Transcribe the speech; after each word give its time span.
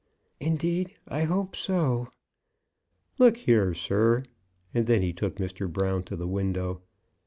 "Indeed, 0.39 0.95
I 1.07 1.25
hope 1.25 1.55
so." 1.55 2.07
"Look 3.19 3.37
here, 3.37 3.75
sir!" 3.75 4.23
and 4.73 4.87
then 4.87 5.03
he 5.03 5.13
took 5.13 5.35
Mr. 5.35 5.71
Brown 5.71 6.01
to 6.05 6.15
the 6.15 6.27
window. 6.27 6.81